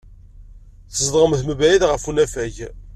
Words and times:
Tzedɣemt 0.89 1.41
mebɛid 1.45 1.83
ɣef 1.87 2.03
unafag. 2.09 2.55